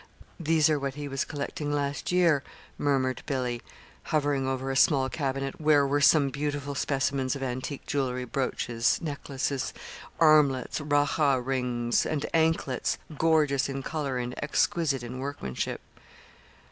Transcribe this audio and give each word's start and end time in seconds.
"These 0.39 0.67
are 0.67 0.79
what 0.79 0.95
he 0.95 1.07
was 1.07 1.23
collecting 1.23 1.71
last 1.71 2.11
year," 2.11 2.41
murmured 2.75 3.21
Billy, 3.27 3.61
hovering 4.05 4.47
over 4.47 4.71
a 4.71 4.75
small 4.75 5.09
cabinet 5.11 5.61
where 5.61 5.85
were 5.85 6.01
some 6.01 6.31
beautiful 6.31 6.73
specimens 6.73 7.35
of 7.35 7.43
antique 7.43 7.85
jewelry 7.85 8.25
brooches, 8.25 8.97
necklaces, 8.99 9.75
armlets, 10.19 10.81
Rajah 10.81 11.39
rings, 11.41 12.03
and 12.07 12.25
anklets, 12.33 12.97
gorgeous 13.15 13.69
in 13.69 13.83
color 13.83 14.17
and 14.17 14.33
exquisite 14.43 15.03
in 15.03 15.19
workmanship. 15.19 15.81